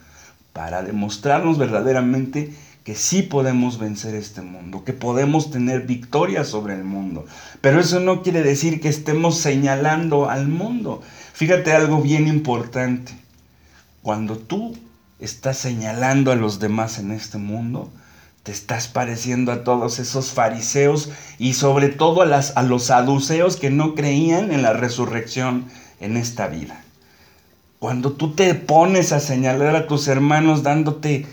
[0.53, 2.53] para demostrarnos verdaderamente
[2.85, 7.27] que sí podemos vencer este mundo, que podemos tener victoria sobre el mundo.
[7.61, 11.01] Pero eso no quiere decir que estemos señalando al mundo.
[11.33, 13.22] Fíjate algo bien importante.
[14.03, 14.77] Cuando tú
[15.21, 17.93] estás señalando a los demás en este mundo,
[18.43, 23.95] te estás pareciendo a todos esos fariseos y sobre todo a, los saduceos que no
[23.95, 25.67] creían en la resurrección
[26.01, 26.83] en esta vida.
[27.79, 31.27] Cuando tú te pones a señalar a tus hermanos dándote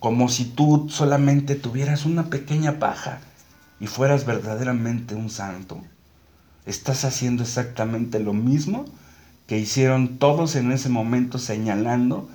[0.00, 3.20] como si tú solamente tuvieras una pequeña paja
[3.78, 5.80] y fueras verdaderamente un santo,
[6.64, 8.86] estás haciendo exactamente lo mismo
[9.46, 12.28] que hicieron todos en ese momento señalando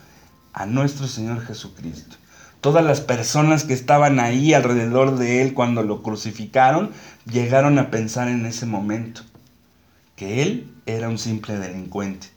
[0.54, 2.15] a nuestro Señor Jesucristo.
[2.62, 6.91] Todas las personas que estaban ahí alrededor de él cuando lo crucificaron
[7.26, 9.21] llegaron a pensar en ese momento
[10.15, 12.28] que él era un simple delincuente.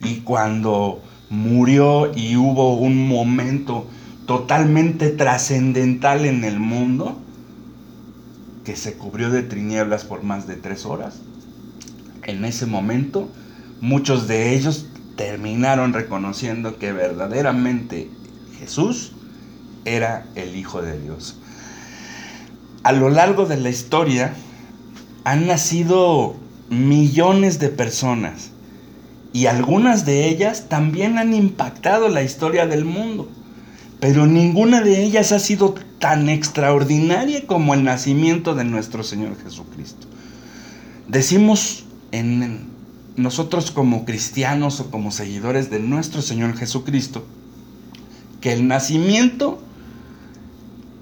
[0.00, 3.86] Y cuando murió y hubo un momento
[4.26, 7.18] totalmente trascendental en el mundo,
[8.64, 11.20] que se cubrió de tinieblas por más de tres horas,
[12.24, 13.28] en ese momento
[13.80, 14.86] muchos de ellos
[15.16, 18.10] terminaron reconociendo que verdaderamente
[18.58, 19.12] Jesús
[19.84, 21.36] era el Hijo de Dios.
[22.82, 24.34] A lo largo de la historia
[25.24, 26.36] han nacido
[26.70, 28.50] millones de personas
[29.32, 33.28] y algunas de ellas también han impactado la historia del mundo,
[34.00, 40.06] pero ninguna de ellas ha sido tan extraordinaria como el nacimiento de nuestro Señor Jesucristo.
[41.08, 42.77] Decimos en
[43.18, 47.26] nosotros como cristianos o como seguidores de nuestro Señor Jesucristo
[48.40, 49.60] que el nacimiento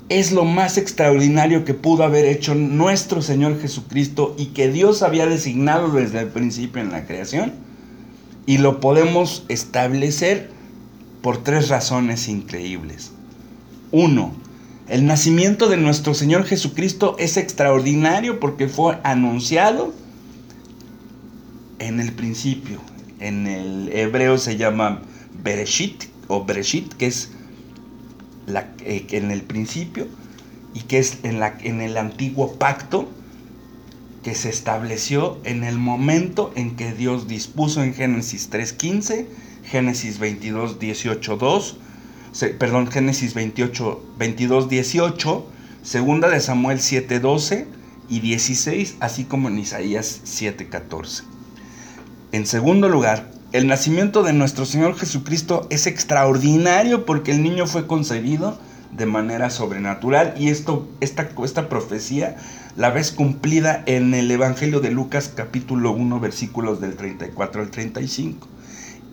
[0.08, 5.26] es lo más extraordinario que pudo haber hecho nuestro Señor Jesucristo y que Dios había
[5.26, 7.52] designado desde el principio en la creación.
[8.46, 10.50] Y lo podemos establecer
[11.20, 13.10] por tres razones increíbles.
[13.90, 14.32] Uno,
[14.88, 19.92] el nacimiento de nuestro Señor Jesucristo es extraordinario porque fue anunciado
[21.78, 22.80] en el principio.
[23.20, 25.02] En el hebreo se llama
[25.42, 27.30] Bereshit o Bereshit, que es
[28.46, 30.06] la, eh, en el principio
[30.74, 33.08] y que es en, la, en el antiguo pacto
[34.22, 39.26] que se estableció en el momento en que Dios dispuso en Génesis 3.15,
[39.64, 41.76] Génesis 22, 18, 2,
[42.58, 45.46] perdón, Génesis 28, 22, 18,
[45.82, 47.66] segunda de Samuel 7, 12
[48.08, 51.35] y 16, así como en Isaías 7, 14.
[52.36, 57.86] En segundo lugar, el nacimiento de nuestro Señor Jesucristo es extraordinario porque el niño fue
[57.86, 58.58] concebido
[58.92, 62.36] de manera sobrenatural y esto, esta, esta profecía
[62.76, 68.46] la ves cumplida en el Evangelio de Lucas capítulo 1 versículos del 34 al 35.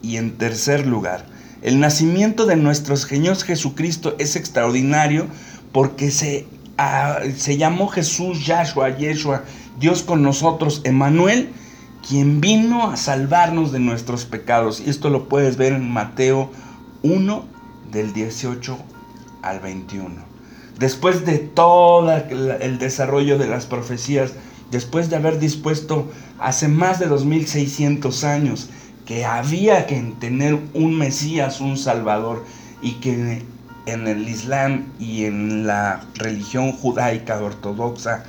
[0.01, 1.25] Y en tercer lugar,
[1.61, 5.27] el nacimiento de nuestro Señor Jesucristo es extraordinario
[5.71, 6.45] porque se,
[6.77, 9.45] ah, se llamó Jesús, Yahshua, Yeshua,
[9.79, 11.53] Dios con nosotros, Emanuel,
[12.07, 14.81] quien vino a salvarnos de nuestros pecados.
[14.85, 16.51] Y esto lo puedes ver en Mateo
[17.01, 17.45] 1
[17.91, 18.77] del 18
[19.41, 20.15] al 21.
[20.79, 24.33] Después de todo el desarrollo de las profecías,
[24.71, 28.69] después de haber dispuesto hace más de 2600 años
[29.05, 32.43] que había que tener un Mesías, un Salvador,
[32.81, 33.43] y que
[33.85, 38.23] en el Islam y en la religión judaica ortodoxa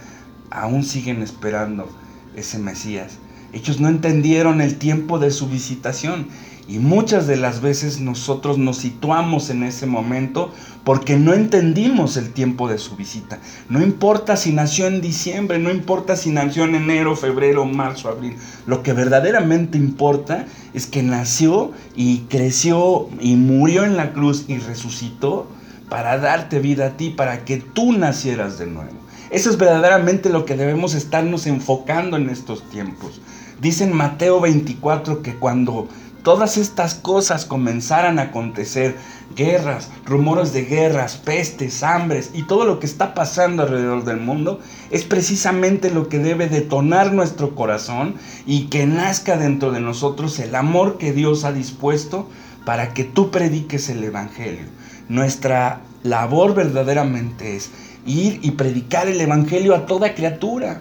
[0.51, 1.89] aún siguen esperando
[2.37, 3.19] ese Mesías.
[3.55, 6.27] Ellos no entendieron el tiempo de su visitación
[6.67, 10.51] y muchas de las veces nosotros nos situamos en ese momento
[10.83, 13.38] porque no entendimos el tiempo de su visita.
[13.69, 18.37] No importa si nació en diciembre, no importa si nació en enero, febrero, marzo, abril.
[18.67, 24.59] Lo que verdaderamente importa es que nació y creció y murió en la cruz y
[24.59, 25.47] resucitó
[25.88, 29.05] para darte vida a ti, para que tú nacieras de nuevo.
[29.31, 33.21] Eso es verdaderamente lo que debemos estarnos enfocando en estos tiempos.
[33.61, 35.88] Dice en Mateo 24 que cuando
[36.25, 38.97] todas estas cosas comenzaran a acontecer,
[39.37, 44.61] guerras, rumores de guerras, pestes, hambres y todo lo que está pasando alrededor del mundo,
[44.91, 48.14] es precisamente lo que debe detonar nuestro corazón
[48.47, 52.28] y que nazca dentro de nosotros el amor que Dios ha dispuesto
[52.64, 54.64] para que tú prediques el Evangelio.
[55.09, 57.70] Nuestra labor verdaderamente es
[58.07, 60.81] ir y predicar el Evangelio a toda criatura,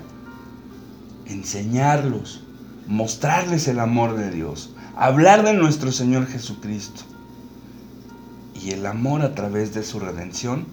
[1.25, 2.42] enseñarlos,
[2.87, 7.03] mostrarles el amor de Dios, hablar de nuestro Señor Jesucristo
[8.61, 10.65] y el amor a través de su redención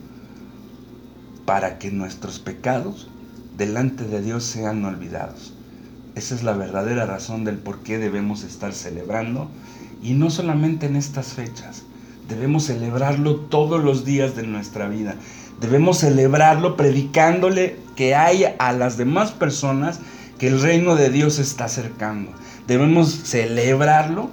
[1.45, 3.09] para que nuestros pecados
[3.57, 5.55] delante de Dios sean olvidados.
[6.15, 9.49] Esa es la verdadera razón del por qué debemos estar celebrando
[10.03, 11.83] y no solamente en estas fechas.
[12.29, 15.15] Debemos celebrarlo todos los días de nuestra vida.
[15.61, 20.01] Debemos celebrarlo predicándole que hay a las demás personas
[20.41, 22.33] que el reino de Dios está acercando.
[22.67, 24.31] Debemos celebrarlo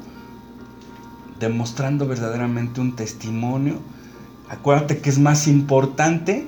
[1.38, 3.76] demostrando verdaderamente un testimonio.
[4.50, 6.48] Acuérdate que es más importante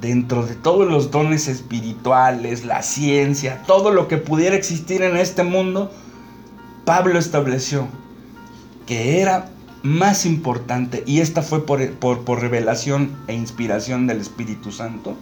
[0.00, 5.44] dentro de todos los dones espirituales, la ciencia, todo lo que pudiera existir en este
[5.44, 5.92] mundo,
[6.84, 7.86] Pablo estableció
[8.84, 9.48] que era
[9.84, 15.16] más importante, y esta fue por, por, revelación e inspiración del Espíritu Santo,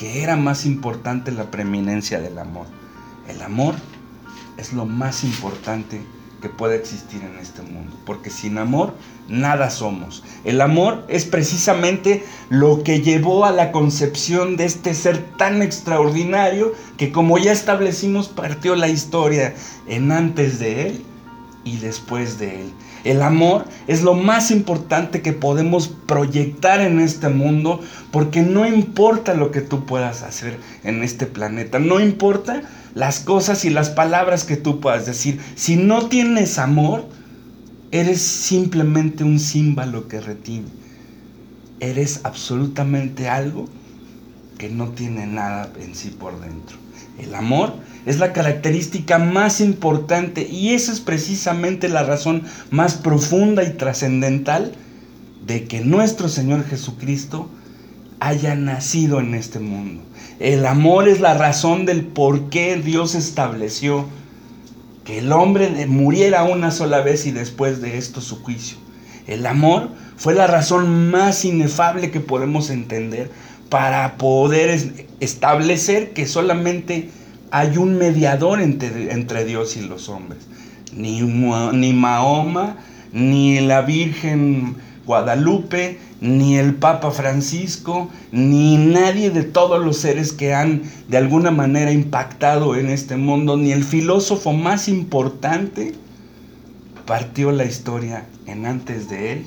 [0.00, 2.64] que era más importante la preeminencia del amor.
[3.28, 3.74] El amor
[4.56, 6.00] es lo más importante
[6.40, 8.94] que puede existir en este mundo, porque sin amor
[9.28, 10.24] nada somos.
[10.42, 16.72] El amor es precisamente lo que llevó a la concepción de este ser tan extraordinario
[16.96, 19.54] que como ya establecimos partió la historia
[19.86, 21.04] en antes de él
[21.62, 22.72] y después de él.
[23.04, 27.80] El amor es lo más importante que podemos proyectar en este mundo
[28.10, 32.62] porque no importa lo que tú puedas hacer en este planeta, no importa
[32.94, 35.40] las cosas y las palabras que tú puedas decir.
[35.54, 37.04] Si no tienes amor,
[37.92, 40.68] eres simplemente un símbolo que retiene.
[41.78, 43.68] Eres absolutamente algo
[44.58, 46.76] que no tiene nada en sí por dentro.
[47.18, 47.74] El amor
[48.06, 54.72] es la característica más importante y esa es precisamente la razón más profunda y trascendental
[55.46, 57.50] de que nuestro Señor Jesucristo
[58.20, 60.02] haya nacido en este mundo.
[60.38, 64.06] El amor es la razón del por qué Dios estableció
[65.04, 68.78] que el hombre muriera una sola vez y después de esto su juicio.
[69.26, 73.30] El amor fue la razón más inefable que podemos entender
[73.68, 77.10] para poder establecer que solamente
[77.50, 80.46] hay un mediador entre, Dios y los hombres.
[80.92, 82.76] Ni, ni Mahoma,
[83.12, 84.76] ni la Virgen
[85.10, 91.50] Guadalupe, ni el Papa Francisco, ni nadie de todos los seres que han de alguna
[91.50, 95.94] manera impactado en este mundo, ni el filósofo más importante,
[97.06, 99.46] partió la historia en antes de él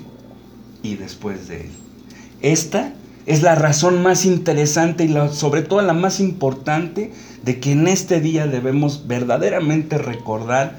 [0.82, 1.72] y después de él.
[2.42, 2.92] Esta
[3.26, 8.20] es la razón más interesante y sobre todo la más importante de que en este
[8.20, 10.76] día debemos verdaderamente recordar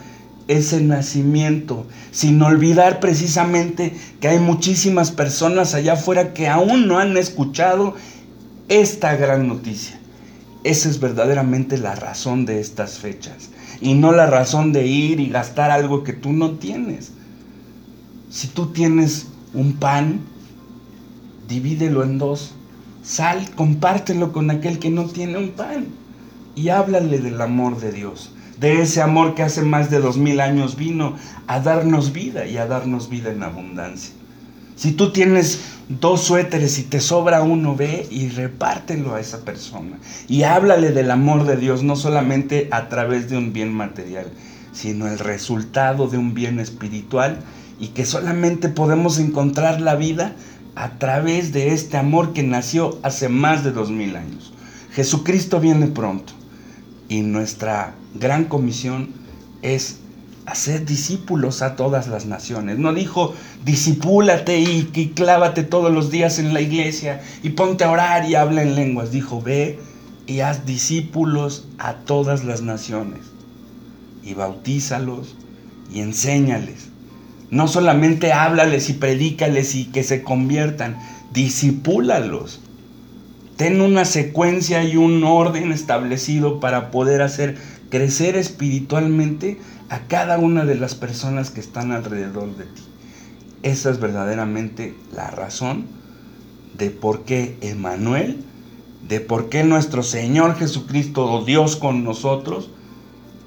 [0.49, 7.17] ese nacimiento, sin olvidar precisamente que hay muchísimas personas allá afuera que aún no han
[7.17, 7.95] escuchado
[8.69, 9.99] esta gran noticia.
[10.63, 15.29] Esa es verdaderamente la razón de estas fechas y no la razón de ir y
[15.29, 17.13] gastar algo que tú no tienes.
[18.31, 20.21] Si tú tienes un pan,
[21.49, 22.55] divídelo en dos.
[23.03, 25.87] Sal, compártelo con aquel que no tiene un pan
[26.57, 30.41] y háblale del amor de Dios de ese amor que hace más de dos mil
[30.41, 34.15] años vino a darnos vida y a darnos vida en abundancia.
[34.77, 39.99] Si tú tienes dos suéteres y te sobra uno, ve y repártelo a esa persona.
[40.29, 44.27] Y háblale del amor de Dios, no solamente a través de un bien material,
[44.73, 47.39] sino el resultado de un bien espiritual
[47.79, 50.35] y que solamente podemos encontrar la vida
[50.75, 54.53] a través de este amor que nació hace más de dos mil años.
[54.93, 56.33] Jesucristo viene pronto
[57.15, 59.11] y nuestra gran comisión
[59.63, 60.01] es
[60.47, 62.79] hacer discípulos a todas las naciones.
[62.79, 63.35] No dijo,
[63.65, 68.63] disipúlate y, clávate todos los días en la iglesia y ponte a orar y habla
[68.63, 69.13] en lenguas.
[69.13, 69.79] Dijo, ve
[70.27, 73.21] y haz discípulos a todas las naciones
[74.25, 75.37] y bautízalos
[75.93, 76.89] y enséñales.
[77.51, 80.99] No solamente háblales y predícales y que se conviertan,
[81.33, 82.61] disipúlalos.
[83.57, 87.57] Ten una secuencia y un orden establecido para poder hacer
[87.89, 92.83] crecer espiritualmente a cada una de las personas que están alrededor de ti.
[93.63, 95.87] Esa es verdaderamente la razón
[96.77, 98.45] de por qué Emanuel,
[99.09, 102.71] de por qué nuestro Señor Jesucristo o Dios con nosotros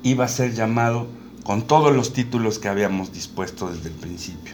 [0.04, 1.08] iba a ser llamado
[1.44, 4.54] con todos los títulos que habíamos dispuesto desde el principio.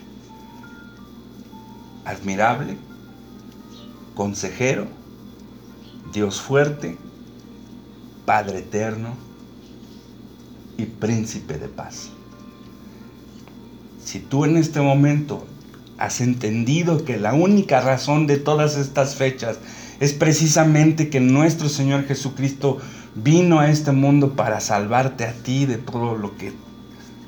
[2.05, 2.77] Admirable,
[4.15, 4.87] consejero,
[6.13, 6.95] Dios fuerte,
[8.23, 9.15] Padre eterno
[10.77, 12.09] y príncipe de paz.
[14.05, 15.43] Si tú en este momento
[15.97, 19.57] has entendido que la única razón de todas estas fechas
[19.99, 22.77] es precisamente que nuestro Señor Jesucristo
[23.15, 26.53] vino a este mundo para salvarte a ti de todo lo que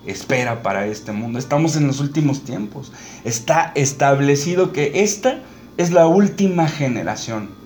[0.06, 1.40] espera para este mundo.
[1.40, 2.92] Estamos en los últimos tiempos.
[3.24, 5.40] Está establecido que esta
[5.78, 7.65] es la última generación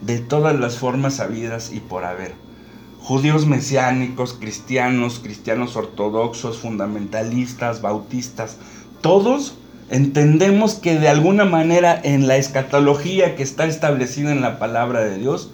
[0.00, 2.34] de todas las formas habidas y por haber.
[3.00, 8.56] Judíos mesiánicos, cristianos, cristianos ortodoxos, fundamentalistas, bautistas,
[9.00, 9.54] todos
[9.90, 15.18] entendemos que de alguna manera en la escatología que está establecida en la palabra de
[15.18, 15.50] Dios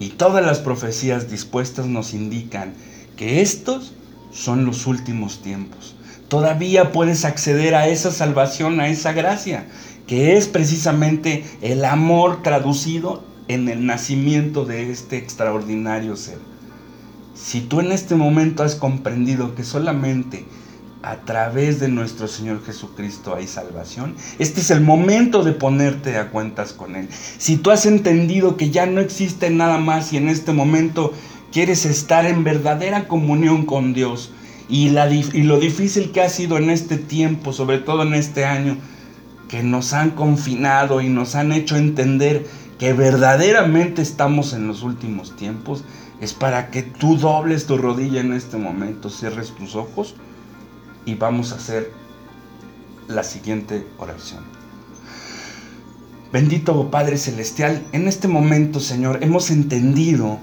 [0.00, 2.74] y todas las profecías dispuestas nos indican
[3.16, 3.92] que estos
[4.32, 5.94] son los últimos tiempos.
[6.28, 9.66] Todavía puedes acceder a esa salvación, a esa gracia,
[10.06, 16.38] que es precisamente el amor traducido en el nacimiento de este extraordinario ser.
[17.34, 20.44] Si tú en este momento has comprendido que solamente
[21.02, 26.30] a través de nuestro Señor Jesucristo hay salvación, este es el momento de ponerte a
[26.30, 27.08] cuentas con Él.
[27.10, 31.12] Si tú has entendido que ya no existe nada más y en este momento
[31.52, 34.32] quieres estar en verdadera comunión con Dios
[34.68, 38.78] y, lo difícil que ha sido en este tiempo, sobre todo en este año,
[39.48, 42.46] que nos han confinado y nos han hecho entender
[42.78, 45.84] que verdaderamente estamos en los últimos tiempos,
[46.20, 50.14] es para que tú dobles tu rodilla en este momento, cierres tus ojos
[51.04, 51.92] y vamos a hacer
[53.08, 54.42] la siguiente oración.
[56.32, 60.40] Bendito Padre Celestial, en este momento, Señor, hemos entendido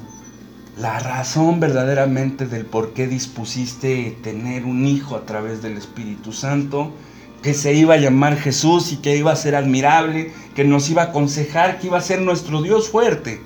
[0.79, 6.93] la razón verdaderamente del por qué dispusiste tener un hijo a través del Espíritu Santo
[7.41, 11.01] que se iba a llamar Jesús y que iba a ser admirable, que nos iba
[11.01, 13.41] a aconsejar, que iba a ser nuestro Dios fuerte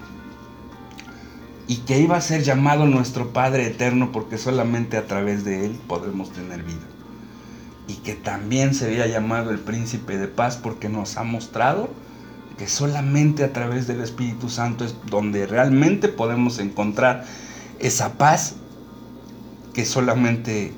[1.67, 5.79] y que iba a ser llamado nuestro Padre eterno porque solamente a través de Él
[5.87, 6.85] podemos tener vida.
[7.87, 11.89] Y que también se había llamado el príncipe de paz porque nos ha mostrado
[12.57, 17.25] que solamente a través del Espíritu Santo es donde realmente podemos encontrar
[17.79, 18.55] esa paz
[19.73, 20.73] que solamente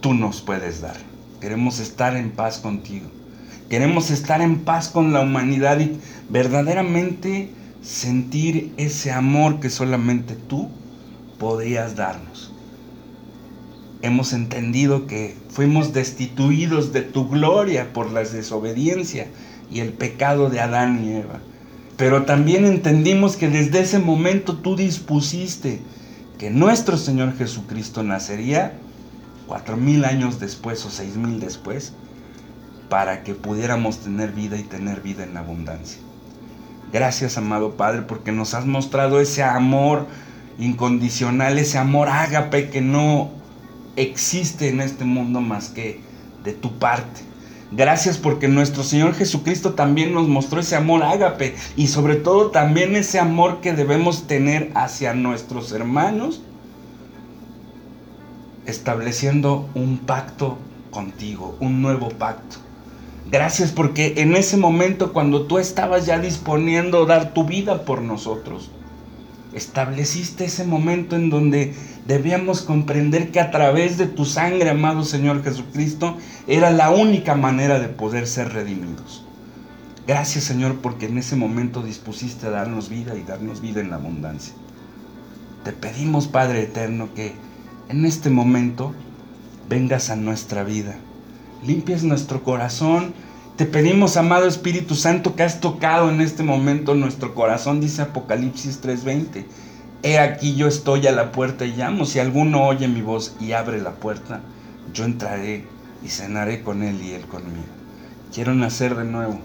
[0.00, 1.07] tú nos puedes dar.
[1.40, 3.06] Queremos estar en paz contigo.
[3.68, 7.50] Queremos estar en paz con la humanidad y verdaderamente
[7.82, 10.68] sentir ese amor que solamente tú
[11.38, 12.52] podrías darnos.
[14.00, 19.26] Hemos entendido que fuimos destituidos de tu gloria por la desobediencia
[19.70, 21.40] y el pecado de Adán y Eva.
[21.96, 25.80] Pero también entendimos que desde ese momento tú dispusiste
[26.38, 28.78] que nuestro Señor Jesucristo nacería
[29.48, 31.94] cuatro mil años después o seis mil después,
[32.88, 36.00] para que pudiéramos tener vida y tener vida en abundancia.
[36.92, 40.06] Gracias, amado Padre, porque nos has mostrado ese amor
[40.58, 43.30] incondicional, ese amor ágape que no
[43.96, 46.00] existe en este mundo más que
[46.44, 47.22] de tu parte.
[47.70, 52.96] Gracias porque nuestro Señor Jesucristo también nos mostró ese amor ágape y sobre todo también
[52.96, 56.40] ese amor que debemos tener hacia nuestros hermanos
[58.68, 60.58] estableciendo un pacto
[60.90, 62.58] contigo, un nuevo pacto.
[63.30, 68.70] Gracias porque en ese momento cuando tú estabas ya disponiendo dar tu vida por nosotros,
[69.54, 71.74] estableciste ese momento en donde
[72.06, 76.16] debíamos comprender que a través de tu sangre, amado Señor Jesucristo,
[76.46, 79.24] era la única manera de poder ser redimidos.
[80.06, 83.96] Gracias Señor porque en ese momento dispusiste a darnos vida y darnos vida en la
[83.96, 84.54] abundancia.
[85.64, 87.34] Te pedimos Padre Eterno que
[87.88, 88.92] en este momento
[89.68, 90.96] vengas a nuestra vida.
[91.66, 93.14] Limpies nuestro corazón.
[93.56, 98.80] Te pedimos, amado Espíritu Santo, que has tocado en este momento nuestro corazón, dice Apocalipsis
[98.80, 99.46] 3:20.
[100.02, 102.04] He aquí yo estoy a la puerta y llamo.
[102.04, 104.40] Si alguno oye mi voz y abre la puerta,
[104.94, 105.64] yo entraré
[106.04, 107.66] y cenaré con él y él conmigo.
[108.32, 109.40] Quiero nacer de nuevo.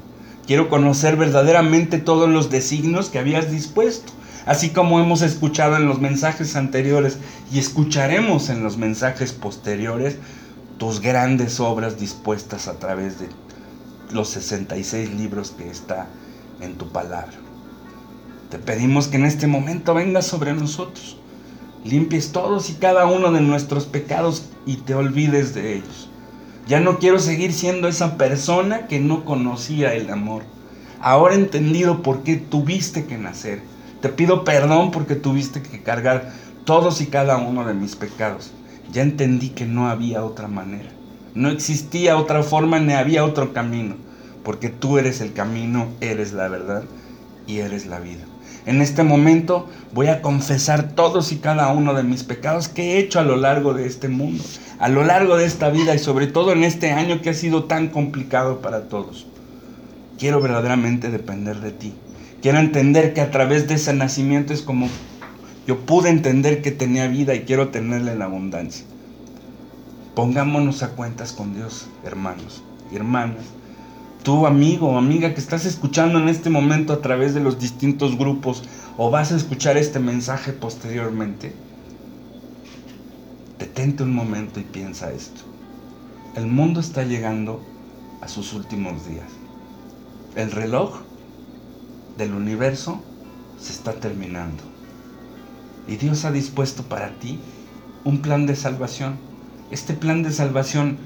[0.46, 4.12] Quiero conocer verdaderamente todos los designios que habías dispuesto
[4.46, 7.18] así como hemos escuchado en los mensajes anteriores
[7.52, 10.18] y escucharemos en los mensajes posteriores,
[10.78, 13.30] tus grandes obras dispuestas a través de
[14.12, 16.08] los 66 libros que está
[16.62, 17.34] en tu palabra.
[18.50, 21.18] Te pedimos que en este momento vengas sobre nosotros,
[21.84, 26.10] limpies todos y cada uno de nuestros pecados y te olvides de ellos.
[26.68, 30.44] Ya no quiero seguir siendo esa persona que no conocía el amor.
[31.02, 33.62] Ahora he entendido por qué tuviste que nacer
[34.04, 36.34] te pido perdón porque tuviste que cargar
[36.66, 38.52] todos y cada uno de mis pecados.
[38.92, 40.90] Ya entendí que no había otra manera.
[41.36, 43.96] No existía otra forma ni había otro camino.
[44.44, 46.84] Porque tú eres el camino, eres la verdad
[47.48, 48.26] y eres la vida.
[48.66, 53.00] En este momento voy a confesar todos y cada uno de mis pecados que he
[53.00, 54.44] hecho a lo largo de este mundo,
[54.80, 57.64] a lo largo de esta vida y sobre todo en este año que ha sido
[57.64, 59.28] tan complicado para todos.
[60.20, 61.94] Quiero verdaderamente depender de ti.
[62.44, 64.90] Quiero entender que a través de ese nacimiento es como
[65.66, 68.86] yo pude entender que tenía vida y quiero tenerla en abundancia.
[70.14, 73.46] Pongámonos a cuentas con Dios, hermanos y hermanas.
[74.24, 78.18] Tú, amigo o amiga que estás escuchando en este momento a través de los distintos
[78.18, 78.64] grupos
[78.98, 81.54] o vas a escuchar este mensaje posteriormente,
[83.58, 85.44] detente un momento y piensa esto.
[86.36, 87.64] El mundo está llegando
[88.20, 89.30] a sus últimos días.
[90.36, 91.04] El reloj
[92.18, 93.02] del universo
[93.60, 94.64] se está terminando.
[95.88, 97.40] Y Dios ha dispuesto para ti
[98.04, 99.18] un plan de salvación.
[99.72, 100.98] Este plan de salvación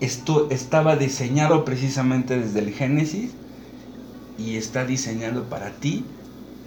[0.00, 3.32] esto estaba diseñado precisamente desde el Génesis
[4.38, 6.04] y está diseñado para ti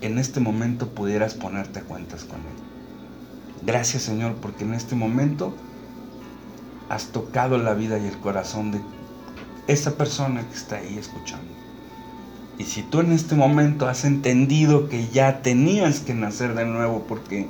[0.01, 3.65] en este momento pudieras ponerte a cuentas con Él.
[3.65, 5.53] Gracias Señor porque en este momento
[6.89, 8.81] has tocado la vida y el corazón de
[9.67, 11.53] esa persona que está ahí escuchando.
[12.57, 17.05] Y si tú en este momento has entendido que ya tenías que nacer de nuevo
[17.07, 17.47] porque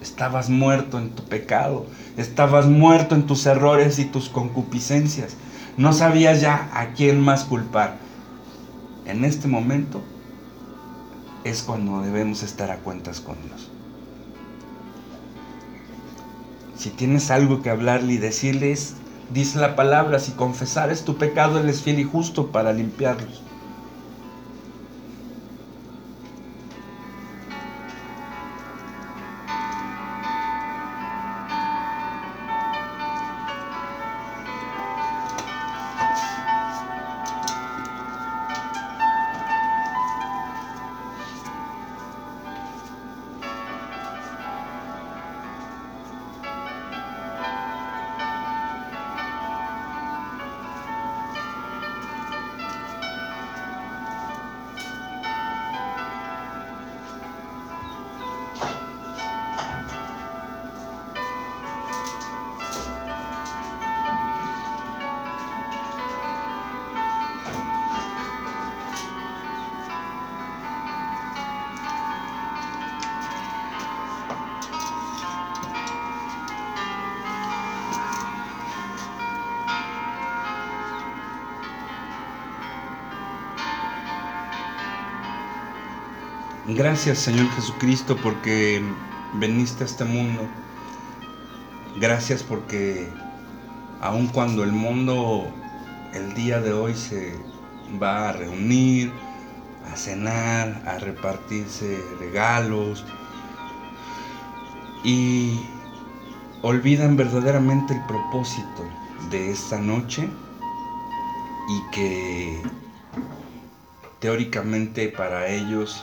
[0.00, 1.86] estabas muerto en tu pecado,
[2.16, 5.36] estabas muerto en tus errores y tus concupiscencias,
[5.76, 7.96] no sabías ya a quién más culpar.
[9.06, 10.00] En este momento
[11.44, 13.70] es cuando debemos estar a cuentas con Dios.
[16.76, 18.94] Si tienes algo que hablarle y decirles,
[19.32, 23.43] dice la palabra, si confesares tu pecado, Él es fiel y justo para limpiarlos.
[86.66, 88.82] Gracias Señor Jesucristo porque
[89.34, 90.48] veniste a este mundo.
[92.00, 93.06] Gracias porque
[94.00, 95.52] aun cuando el mundo
[96.14, 97.34] el día de hoy se
[98.02, 99.12] va a reunir,
[99.92, 103.04] a cenar, a repartirse regalos
[105.04, 105.60] y
[106.62, 108.88] olvidan verdaderamente el propósito
[109.30, 110.30] de esta noche
[111.68, 112.62] y que
[114.18, 116.02] teóricamente para ellos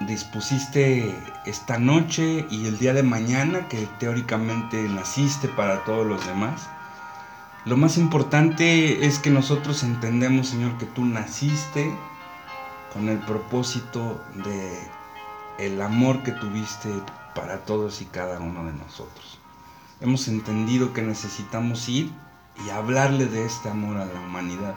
[0.00, 1.14] dispusiste
[1.46, 6.68] esta noche y el día de mañana que teóricamente naciste para todos los demás.
[7.64, 11.92] Lo más importante es que nosotros entendemos, Señor, que tú naciste
[12.92, 14.78] con el propósito de
[15.58, 16.88] el amor que tuviste
[17.34, 19.38] para todos y cada uno de nosotros.
[20.00, 22.12] Hemos entendido que necesitamos ir
[22.64, 24.74] y hablarle de este amor a la humanidad.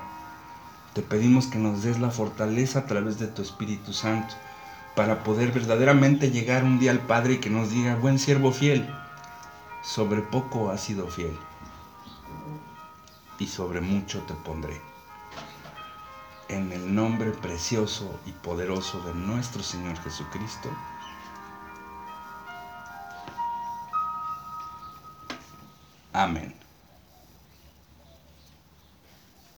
[0.94, 4.36] Te pedimos que nos des la fortaleza a través de tu Espíritu Santo
[4.96, 8.90] para poder verdaderamente llegar un día al Padre y que nos diga, buen siervo fiel,
[9.82, 11.38] sobre poco has sido fiel
[13.40, 14.80] y sobre mucho te pondré.
[16.50, 20.70] En el nombre precioso y poderoso de nuestro Señor Jesucristo.
[26.14, 26.61] Amén.